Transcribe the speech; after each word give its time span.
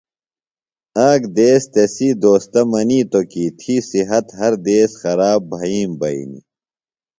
آک 1.09 1.21
دیس 1.35 1.63
تسی 1.73 2.09
دوستہ 2.21 2.61
منیتوۡ 2.71 3.25
کی 3.31 3.45
تھی 3.59 3.75
صِحت 3.89 4.25
ہر 4.39 4.53
دیس 4.67 4.91
خراب 5.01 5.39
بھئیم 5.51 5.91
بئینیۡ۔ 5.99 6.45